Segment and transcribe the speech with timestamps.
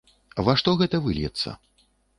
[0.47, 1.57] Ва што гэта выльецца?